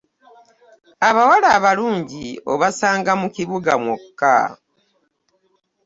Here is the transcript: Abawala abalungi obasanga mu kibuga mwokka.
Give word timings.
Abawala 1.07 1.47
abalungi 1.57 2.25
obasanga 2.53 3.11
mu 3.21 3.27
kibuga 3.35 3.71
mwokka. 3.81 4.37